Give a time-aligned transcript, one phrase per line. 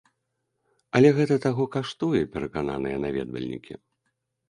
[0.99, 3.73] Але гэта таго каштуе, перакананыя наведвальнікі.